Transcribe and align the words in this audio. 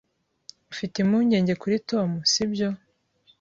Ufite 0.71 0.95
impungenge 0.99 1.53
kuri 1.61 1.75
Tom, 1.89 2.09
sibyo? 2.31 2.69